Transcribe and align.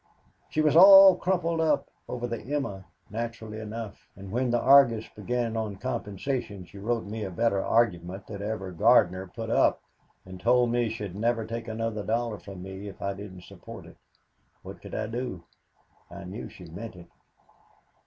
She 0.49 0.61
was 0.61 0.75
all 0.75 1.15
crumpled 1.15 1.61
up 1.61 1.87
over 2.09 2.25
the 2.25 2.41
'Emma,' 2.41 2.85
naturally 3.11 3.59
enough 3.59 4.07
and 4.15 4.31
when 4.31 4.49
the 4.49 4.59
Argus 4.59 5.07
began 5.09 5.55
on 5.55 5.75
compensation 5.75 6.65
she 6.65 6.79
wrote 6.79 7.05
me 7.05 7.23
a 7.23 7.29
better 7.29 7.63
argument 7.63 8.25
than 8.25 8.41
ever 8.41 8.71
Gardner 8.71 9.27
put 9.27 9.51
up 9.51 9.79
and 10.25 10.39
told 10.39 10.71
me 10.71 10.89
she'd 10.89 11.13
never 11.15 11.45
take 11.45 11.67
another 11.67 12.01
dollar 12.03 12.39
from 12.39 12.63
me 12.63 12.87
if 12.87 12.99
I 12.99 13.13
didn't 13.13 13.43
support 13.43 13.85
it. 13.85 13.97
What 14.63 14.81
could 14.81 14.95
I 14.95 15.05
do? 15.05 15.43
I 16.09 16.23
knew 16.23 16.49
she 16.49 16.65
meant 16.65 16.95
it. 16.95 17.07